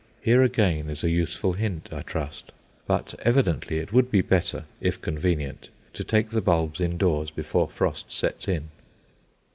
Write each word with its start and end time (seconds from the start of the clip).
Here 0.23 0.41
again 0.41 0.89
is 0.89 1.03
a 1.03 1.11
useful 1.11 1.53
hint, 1.53 1.89
I 1.91 2.01
trust. 2.01 2.51
But 2.87 3.13
evidently 3.19 3.77
it 3.77 3.93
would 3.93 4.09
be 4.09 4.21
better, 4.21 4.63
if 4.79 4.99
convenient, 4.99 5.69
to 5.93 6.03
take 6.03 6.31
the 6.31 6.41
bulbs 6.41 6.79
indoors 6.81 7.29
before 7.29 7.69
frost 7.69 8.11
sets 8.11 8.47
in. 8.47 8.69